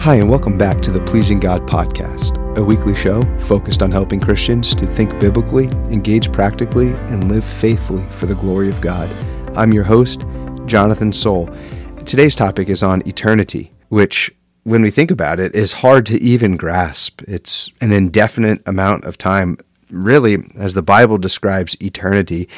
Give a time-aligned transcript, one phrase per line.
[0.00, 4.18] Hi, and welcome back to the Pleasing God Podcast, a weekly show focused on helping
[4.18, 9.10] Christians to think biblically, engage practically, and live faithfully for the glory of God.
[9.58, 10.24] I'm your host,
[10.64, 11.54] Jonathan Soul.
[12.06, 16.56] Today's topic is on eternity, which, when we think about it, is hard to even
[16.56, 17.20] grasp.
[17.28, 19.58] It's an indefinite amount of time.
[19.90, 22.48] Really, as the Bible describes eternity,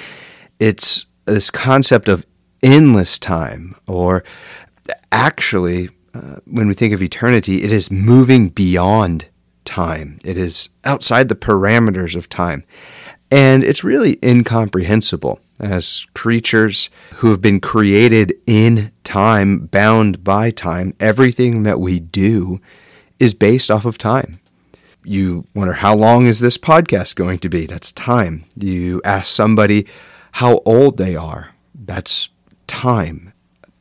[0.60, 2.24] it's this concept of
[2.62, 4.22] endless time, or
[5.10, 9.26] actually, uh, when we think of eternity, it is moving beyond
[9.64, 10.18] time.
[10.24, 12.64] It is outside the parameters of time.
[13.30, 20.94] And it's really incomprehensible as creatures who have been created in time, bound by time.
[21.00, 22.60] Everything that we do
[23.18, 24.40] is based off of time.
[25.04, 27.66] You wonder, how long is this podcast going to be?
[27.66, 28.44] That's time.
[28.56, 29.86] You ask somebody
[30.32, 31.54] how old they are.
[31.74, 32.28] That's
[32.66, 33.32] time.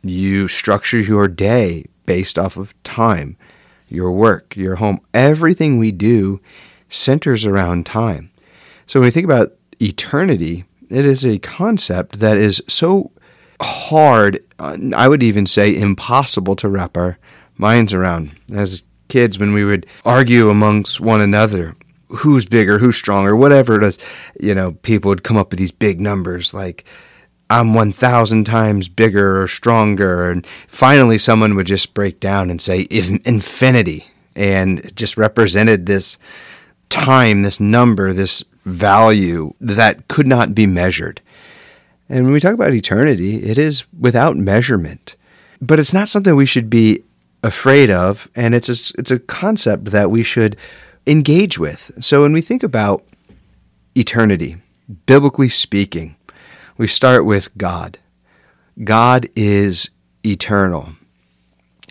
[0.02, 3.38] You structure your day based off of time,
[3.88, 5.02] your work, your home.
[5.14, 6.42] Everything we do
[6.90, 8.32] centers around time.
[8.86, 13.12] So when we think about eternity, it is a concept that is so
[13.62, 17.18] hard, I would even say impossible to wrap our
[17.58, 18.36] minds around.
[18.54, 21.76] As kids, when we would argue amongst one another,
[22.10, 23.98] who's bigger, who's stronger, whatever it is,
[24.40, 26.84] you know, people would come up with these big numbers like
[27.52, 30.32] I'm 1,000 times bigger or stronger.
[30.32, 34.06] And finally, someone would just break down and say infinity
[34.38, 36.18] and just represented this
[36.88, 41.20] time, this number, this value that could not be measured.
[42.08, 45.18] And when we talk about eternity, it is without measurement.
[45.62, 47.04] But it's not something we should be
[47.44, 50.56] afraid of, and it's a, it's a concept that we should
[51.06, 51.92] engage with.
[52.00, 53.04] So when we think about
[53.94, 54.58] eternity,
[55.06, 56.16] biblically speaking,
[56.82, 58.00] we start with God.
[58.84, 59.92] God is
[60.26, 60.94] eternal.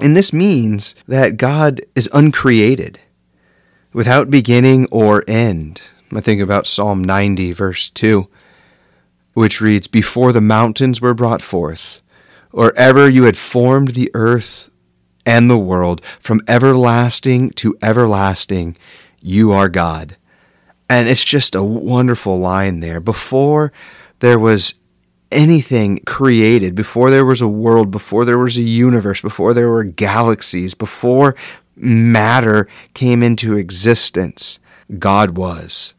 [0.00, 2.98] And this means that God is uncreated,
[3.92, 5.80] without beginning or end.
[6.12, 8.26] I think about Psalm 90, verse 2,
[9.34, 12.02] which reads Before the mountains were brought forth,
[12.50, 14.70] or ever you had formed the earth
[15.24, 18.76] and the world, from everlasting to everlasting,
[19.20, 20.16] you are God.
[20.88, 22.98] And it's just a wonderful line there.
[22.98, 23.72] Before
[24.18, 24.74] there was
[25.30, 29.84] anything created, before there was a world, before there was a universe, before there were
[29.84, 31.34] galaxies, before
[31.76, 34.58] matter came into existence,
[34.98, 35.94] God was.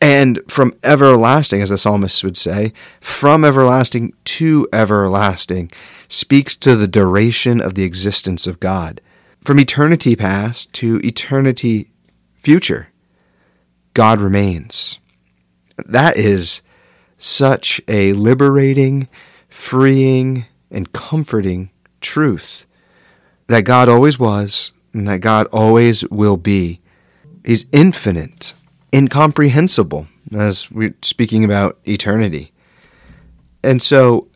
[0.00, 5.70] And from everlasting, as the psalmist would say, from everlasting to everlasting
[6.06, 9.00] speaks to the duration of the existence of God.
[9.42, 11.90] From eternity past to eternity
[12.34, 12.88] future,
[13.94, 14.98] God remains.
[15.84, 16.62] That is
[17.18, 19.08] such a liberating,
[19.48, 21.70] freeing, and comforting
[22.00, 22.66] truth
[23.48, 26.80] that God always was and that God always will be.
[27.44, 28.54] He's infinite,
[28.94, 32.52] incomprehensible, as we're speaking about eternity.
[33.62, 34.28] And so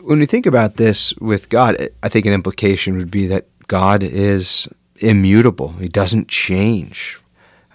[0.00, 4.02] when we think about this with God, I think an implication would be that God
[4.02, 5.68] is immutable.
[5.74, 7.18] He doesn't change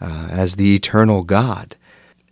[0.01, 1.75] uh, as the eternal God.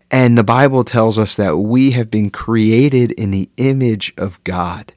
[0.09, 4.93] And the Bible tells us that we have been created in the image of God.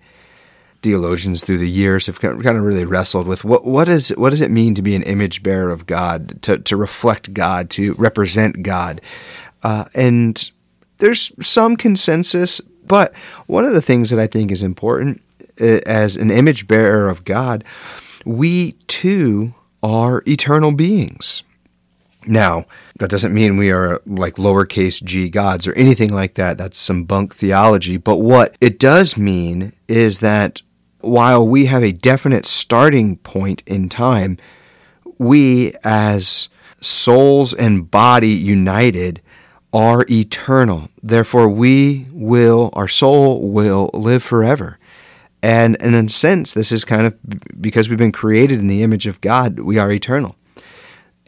[0.82, 4.41] Theologians through the years have kind of really wrestled with what, what, is, what does
[4.41, 8.62] it mean to be an image bearer of God, to, to reflect God, to represent
[8.62, 9.00] God?
[9.62, 10.50] Uh, and
[10.98, 13.12] there's some consensus, but
[13.47, 15.21] one of the things that I think is important
[15.60, 17.65] uh, as an image bearer of God,
[18.25, 21.42] we too are eternal beings.
[22.27, 22.67] Now,
[22.99, 26.59] that doesn't mean we are like lowercase g gods or anything like that.
[26.59, 27.97] That's some bunk theology.
[27.97, 30.63] But what it does mean is that
[31.01, 34.37] while we have a definite starting point in time,
[35.19, 36.49] we as
[36.81, 39.21] souls and body united
[39.73, 40.89] are eternal.
[41.03, 44.78] Therefore, we will, our soul will live forever.
[45.43, 47.16] And, and in a sense, this is kind of
[47.61, 50.37] because we've been created in the image of God, we are eternal.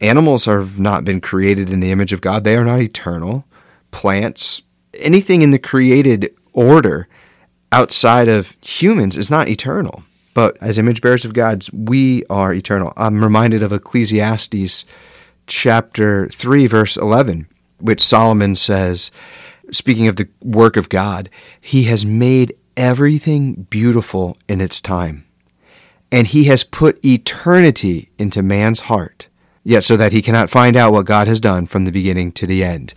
[0.02, 3.44] Animals have not been created in the image of God, they are not eternal.
[3.92, 4.62] Plants,
[4.94, 7.08] anything in the created order
[7.70, 10.02] outside of humans is not eternal.
[10.34, 12.92] But as image bearers of God, we are eternal.
[12.96, 14.84] I'm reminded of Ecclesiastes
[15.46, 17.46] chapter 3, verse 11,
[17.78, 19.12] which Solomon says,
[19.70, 25.26] speaking of the work of God, He has made everything beautiful in its time,
[26.10, 29.28] and He has put eternity into man's heart
[29.64, 32.46] yet so that he cannot find out what God has done from the beginning to
[32.46, 32.94] the end.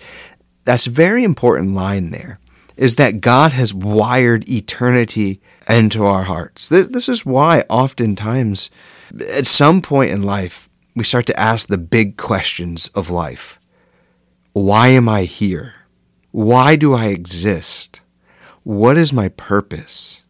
[0.64, 2.40] That's a very important line there,
[2.76, 6.68] is that God has wired eternity into our hearts.
[6.68, 8.70] This is why oftentimes,
[9.30, 13.60] at some point in life, we start to ask the big questions of life.
[14.54, 15.74] Why am I here?
[16.32, 18.02] Why do I exist?
[18.64, 20.22] What is my purpose?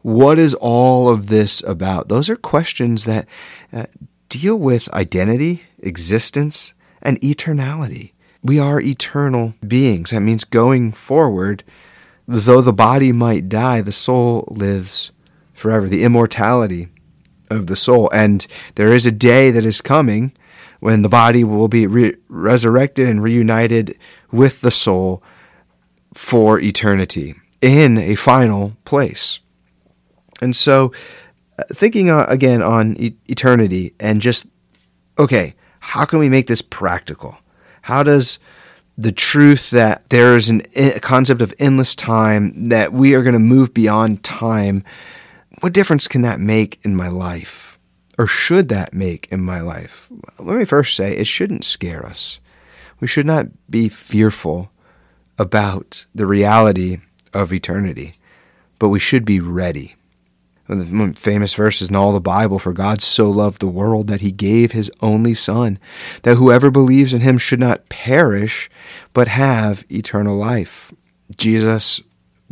[0.00, 2.08] What is all of this about?
[2.08, 3.26] Those are questions that
[3.72, 3.86] uh,
[4.32, 8.12] deal with identity, existence, and eternality.
[8.42, 10.10] We are eternal beings.
[10.10, 11.62] That means going forward,
[12.26, 15.12] though the body might die, the soul lives
[15.52, 15.86] forever.
[15.86, 16.88] The immortality
[17.50, 18.08] of the soul.
[18.10, 18.46] And
[18.76, 20.32] there is a day that is coming
[20.80, 23.98] when the body will be re- resurrected and reunited
[24.30, 25.22] with the soul
[26.14, 29.40] for eternity in a final place.
[30.40, 30.90] And so,
[31.72, 34.46] thinking uh, again on e- eternity and just,
[35.18, 37.36] okay, how can we make this practical?
[37.82, 38.38] How does
[38.96, 43.32] the truth that there is an, a concept of endless time, that we are going
[43.32, 44.84] to move beyond time,
[45.60, 47.78] what difference can that make in my life?
[48.18, 50.08] Or should that make in my life?
[50.38, 52.40] Let me first say it shouldn't scare us.
[53.00, 54.70] We should not be fearful
[55.38, 56.98] about the reality
[57.32, 58.14] of eternity,
[58.78, 59.96] but we should be ready.
[60.74, 64.32] The famous verses in all the Bible For God so loved the world that he
[64.32, 65.78] gave his only Son,
[66.22, 68.70] that whoever believes in him should not perish,
[69.12, 70.92] but have eternal life.
[71.36, 72.00] Jesus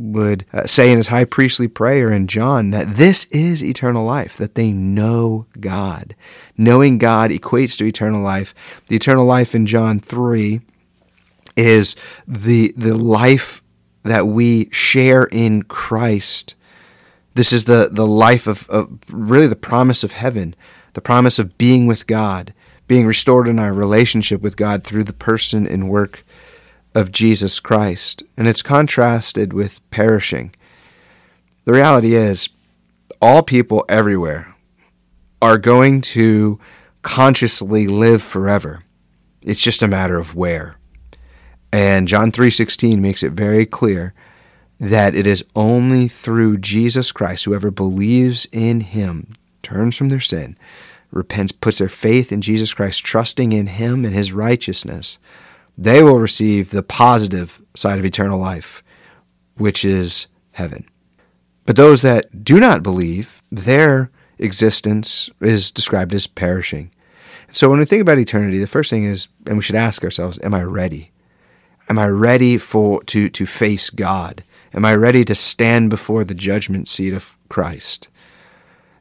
[0.00, 4.36] would uh, say in his high priestly prayer in John that this is eternal life,
[4.38, 6.16] that they know God.
[6.56, 8.54] Knowing God equates to eternal life.
[8.86, 10.60] The eternal life in John 3
[11.56, 11.96] is
[12.26, 13.62] the, the life
[14.02, 16.54] that we share in Christ.
[17.34, 20.54] This is the, the life of, of really the promise of heaven,
[20.94, 22.52] the promise of being with God,
[22.88, 26.24] being restored in our relationship with God through the person and work
[26.94, 30.52] of Jesus Christ, and it's contrasted with perishing.
[31.64, 32.48] The reality is,
[33.22, 34.54] all people everywhere
[35.40, 36.58] are going to
[37.02, 38.82] consciously live forever.
[39.42, 40.76] It's just a matter of where.
[41.72, 44.14] And John 3:16 makes it very clear
[44.80, 50.56] that it is only through Jesus Christ whoever believes in him, turns from their sin,
[51.12, 55.18] repents, puts their faith in Jesus Christ, trusting in him and his righteousness,
[55.76, 58.82] they will receive the positive side of eternal life,
[59.56, 60.86] which is heaven.
[61.66, 66.90] But those that do not believe, their existence is described as perishing.
[67.52, 70.38] So when we think about eternity, the first thing is, and we should ask ourselves,
[70.42, 71.10] am I ready?
[71.88, 74.44] Am I ready for to, to face God?
[74.72, 78.08] Am I ready to stand before the judgment seat of Christ?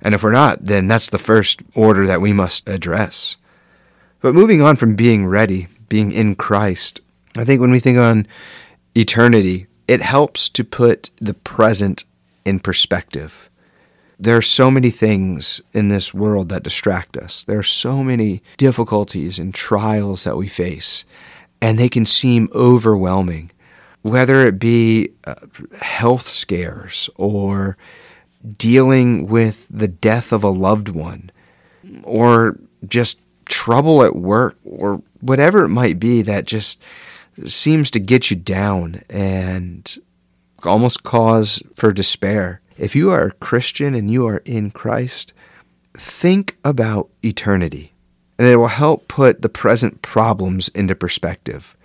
[0.02, 3.38] And if we're not, then that's the first order that we must address.
[4.22, 7.02] But moving on from being ready, being in Christ.
[7.38, 8.26] I think when we think on
[8.96, 12.04] eternity, it helps to put the present
[12.46, 13.50] in perspective.
[14.20, 17.44] There are so many things in this world that distract us.
[17.44, 21.06] There are so many difficulties and trials that we face,
[21.62, 23.52] and they can seem overwhelming.
[24.02, 25.36] Whether it be uh,
[25.82, 27.78] health scares or
[28.58, 31.32] dealing with the death of a loved one
[32.04, 32.58] or
[32.88, 36.82] just trouble at work or whatever it might be that just
[37.46, 39.98] seems to get you down and
[40.64, 42.62] almost cause for despair.
[42.78, 45.34] If you are a Christian and you are in Christ,
[45.94, 47.94] think about eternity,
[48.38, 51.76] and it will help put the present problems into perspective.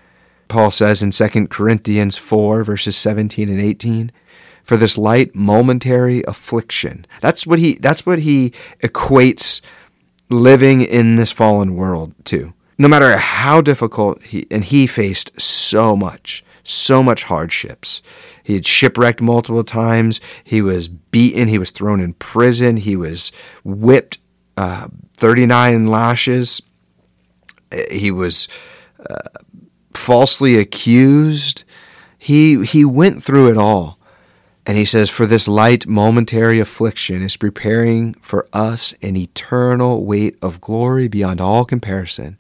[0.49, 4.13] Paul says in 2 Corinthians 4, verses 17 and 18,
[4.63, 7.07] for this light momentary affliction.
[7.21, 9.61] That's what he that's what he equates
[10.31, 12.55] living in this fallen world to.
[12.79, 18.03] No matter how difficult he and he faced so much so much hardships.
[18.43, 20.21] He had shipwrecked multiple times.
[20.43, 21.49] He was beaten.
[21.49, 22.79] He was thrown in prison.
[22.79, 23.31] He was
[23.63, 24.19] whipped
[24.57, 26.63] uh, 39 lashes.
[27.91, 28.49] He was
[28.99, 29.29] uh,
[30.05, 31.65] falsely accused
[32.19, 33.99] he he went through it all
[34.67, 40.39] and he says, For this light momentary affliction is preparing for us an eternal weight
[40.41, 42.39] of glory beyond all comparison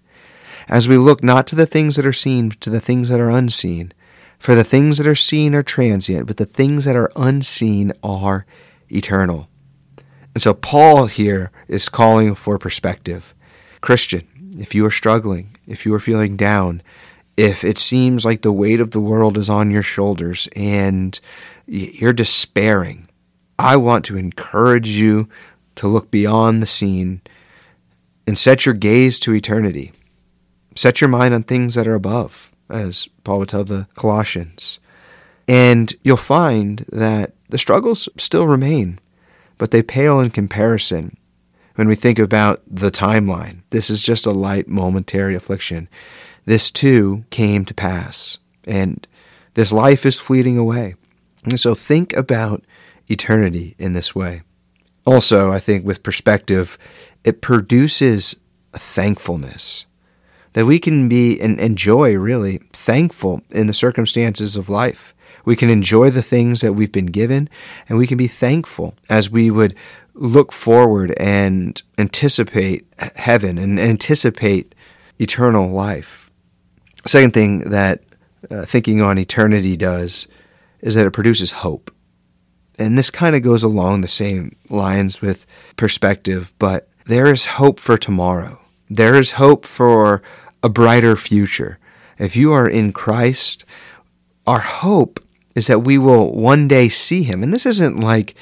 [0.66, 3.20] as we look not to the things that are seen, but to the things that
[3.20, 3.92] are unseen.
[4.38, 8.46] For the things that are seen are transient, but the things that are unseen are
[8.90, 9.48] eternal.
[10.34, 13.34] And so Paul here is calling for perspective.
[13.80, 14.26] Christian,
[14.58, 16.82] if you are struggling, if you are feeling down,
[17.36, 21.18] if it seems like the weight of the world is on your shoulders and
[21.66, 23.08] you're despairing,
[23.58, 25.28] I want to encourage you
[25.76, 27.22] to look beyond the scene
[28.26, 29.92] and set your gaze to eternity.
[30.74, 34.78] Set your mind on things that are above, as Paul would tell the Colossians.
[35.46, 38.98] And you'll find that the struggles still remain,
[39.58, 41.16] but they pale in comparison
[41.74, 43.58] when we think about the timeline.
[43.70, 45.88] This is just a light momentary affliction.
[46.44, 49.06] This too came to pass, and
[49.54, 50.94] this life is fleeting away.
[51.44, 52.64] And so think about
[53.08, 54.42] eternity in this way.
[55.06, 56.78] Also, I think with perspective,
[57.24, 58.36] it produces
[58.72, 59.86] a thankfulness
[60.54, 65.14] that we can be and enjoy really thankful in the circumstances of life.
[65.44, 67.50] We can enjoy the things that we've been given,
[67.88, 69.74] and we can be thankful as we would
[70.14, 72.86] look forward and anticipate
[73.16, 74.74] heaven and anticipate
[75.18, 76.23] eternal life.
[77.06, 78.02] Second thing that
[78.50, 80.26] uh, thinking on eternity does
[80.80, 81.90] is that it produces hope.
[82.78, 85.46] And this kind of goes along the same lines with
[85.76, 88.60] perspective, but there is hope for tomorrow.
[88.90, 90.22] There is hope for
[90.62, 91.78] a brighter future.
[92.18, 93.64] If you are in Christ,
[94.46, 95.20] our hope
[95.54, 97.42] is that we will one day see him.
[97.42, 98.34] And this isn't like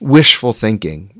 [0.00, 1.11] wishful thinking.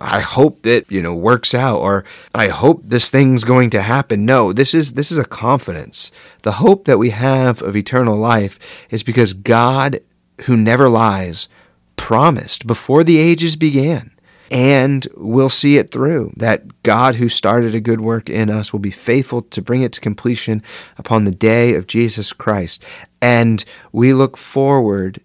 [0.00, 4.24] I hope it, you know, works out or I hope this thing's going to happen.
[4.24, 6.10] No, this is this is a confidence.
[6.42, 8.58] The hope that we have of eternal life
[8.90, 10.00] is because God
[10.42, 11.48] who never lies
[11.96, 14.12] promised before the ages began
[14.50, 16.32] and we'll see it through.
[16.36, 19.92] That God who started a good work in us will be faithful to bring it
[19.94, 20.62] to completion
[20.98, 22.84] upon the day of Jesus Christ.
[23.20, 25.20] And we look forward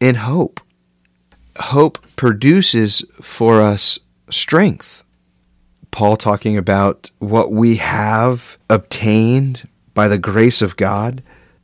[0.00, 0.60] in hope.
[1.58, 3.98] Hope produces for us
[4.30, 5.02] strength.
[5.90, 11.22] Paul talking about what we have obtained by the grace of God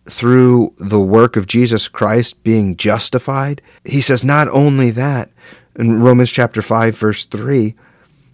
[0.08, 3.62] through the work of Jesus Christ being justified.
[3.84, 5.30] He says, not only that,
[5.76, 7.74] in Romans chapter 5 verse 3,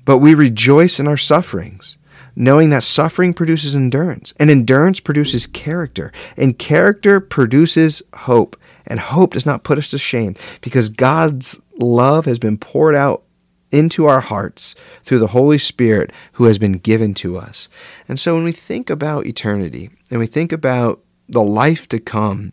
[0.04, 1.98] but we rejoice in our sufferings,
[2.34, 8.56] knowing that suffering produces endurance, and endurance produces character, and character produces hope,
[8.88, 13.22] and hope does not put us to shame, because God's love has been poured out
[13.70, 17.68] into our hearts through the Holy Spirit who has been given to us.
[18.08, 22.52] And so when we think about eternity and we think about the life to come,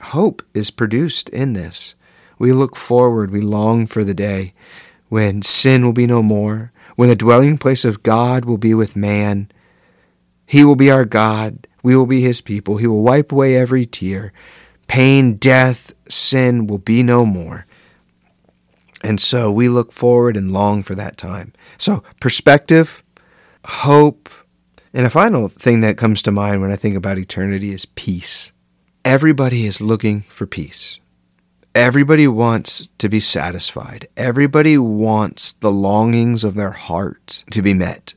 [0.00, 1.96] hope is produced in this.
[2.38, 4.54] We look forward, we long for the day
[5.08, 8.96] when sin will be no more, when the dwelling place of God will be with
[8.96, 9.50] man.
[10.46, 12.76] He will be our God, we will be his people.
[12.76, 14.32] He will wipe away every tear.
[14.86, 17.66] Pain, death, sin will be no more.
[19.02, 21.52] And so we look forward and long for that time.
[21.78, 23.02] So, perspective,
[23.64, 24.28] hope,
[24.94, 28.52] and a final thing that comes to mind when I think about eternity is peace.
[29.04, 31.00] Everybody is looking for peace.
[31.74, 34.06] Everybody wants to be satisfied.
[34.16, 38.14] Everybody wants the longings of their heart to be met.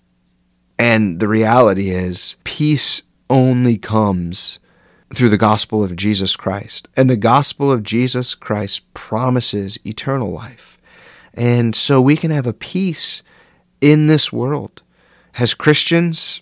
[0.78, 4.60] And the reality is, peace only comes
[5.14, 6.90] through the gospel of Jesus Christ.
[6.98, 10.78] And the gospel of Jesus Christ promises eternal life.
[11.34, 13.22] And so we can have a peace
[13.82, 14.82] in this world.
[15.38, 16.42] As Christians,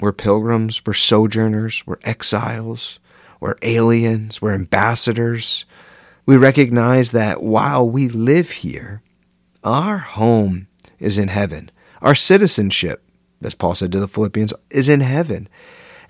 [0.00, 2.98] we're pilgrims, we're sojourners, we're exiles,
[3.38, 5.64] we're aliens, we're ambassadors
[6.30, 9.02] we recognize that while we live here,
[9.64, 10.68] our home
[11.00, 11.70] is in heaven.
[12.00, 13.02] Our citizenship,
[13.42, 15.48] as Paul said to the Philippians, is in heaven.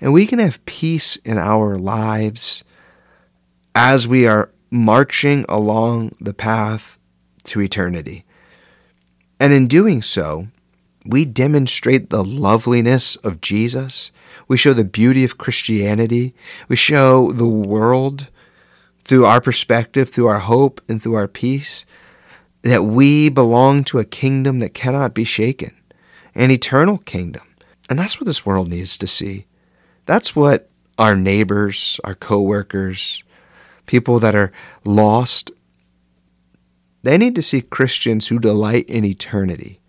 [0.01, 2.65] And we can have peace in our lives
[3.75, 6.99] as we are marching along the path
[7.45, 8.25] to eternity.
[9.39, 10.49] And in doing so,
[11.07, 14.13] we demonstrate the loveliness of Jesus.
[14.49, 16.35] We show the beauty of Christianity.
[16.69, 18.29] We show the world
[19.05, 21.85] through our perspective, through our hope, and through our peace,
[22.63, 25.75] that we belong to a kingdom that cannot be shaken,
[26.35, 27.43] an eternal kingdom.
[27.89, 29.47] And that's what this world needs to see.
[30.11, 33.23] That's what our neighbors, our coworkers,
[33.87, 34.51] people that are
[34.85, 35.53] lost,
[37.05, 39.81] they need to see Christians who delight in eternity,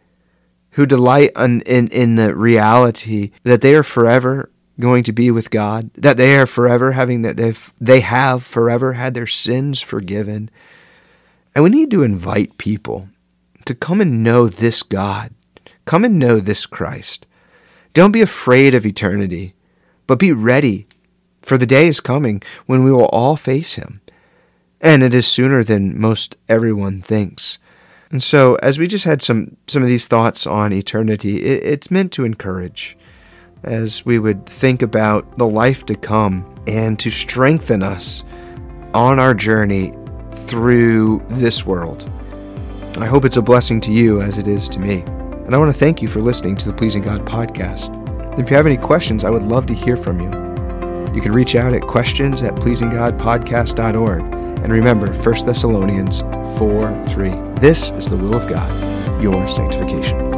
[0.73, 5.49] who delight in, in, in the reality that they are forever going to be with
[5.49, 10.51] God, that they are forever having that they've they have forever had their sins forgiven.
[11.55, 13.09] And we need to invite people
[13.65, 15.33] to come and know this God.
[15.85, 17.25] Come and know this Christ.
[17.95, 19.55] Don't be afraid of eternity,
[20.11, 20.87] but be ready
[21.41, 24.01] for the day is coming when we will all face him.
[24.81, 27.59] And it is sooner than most everyone thinks.
[28.09, 31.89] And so, as we just had some, some of these thoughts on eternity, it, it's
[31.89, 32.97] meant to encourage
[33.63, 38.25] as we would think about the life to come and to strengthen us
[38.93, 39.93] on our journey
[40.33, 42.11] through this world.
[42.97, 45.03] I hope it's a blessing to you as it is to me.
[45.45, 48.00] And I want to thank you for listening to the Pleasing God podcast.
[48.37, 50.29] If you have any questions, I would love to hear from you.
[51.13, 54.21] You can reach out at questions at pleasinggodpodcast.org.
[54.63, 56.21] And remember, 1 Thessalonians
[56.57, 57.29] 4 3.
[57.59, 60.30] This is the will of God your sanctification.